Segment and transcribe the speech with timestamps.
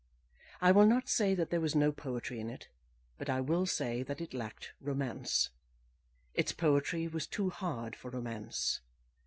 [0.61, 2.69] I will not say that there was no poetry in it,
[3.19, 5.51] but I will say that it lacked romance.
[6.33, 8.81] Its poetry was too hard for romance.